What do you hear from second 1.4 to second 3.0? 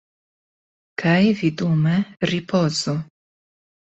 vi dume ripozu.